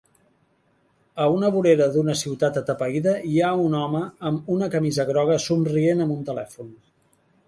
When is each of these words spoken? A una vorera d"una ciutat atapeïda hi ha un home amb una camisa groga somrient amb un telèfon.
A 1.25 1.25
una 1.33 1.49
vorera 1.57 1.87
d"una 1.97 2.15
ciutat 2.21 2.57
atapeïda 2.61 3.13
hi 3.33 3.37
ha 3.41 3.51
un 3.65 3.75
home 3.81 4.01
amb 4.31 4.49
una 4.55 4.71
camisa 4.77 5.05
groga 5.11 5.37
somrient 5.45 6.03
amb 6.07 6.15
un 6.17 6.25
telèfon. 6.31 6.73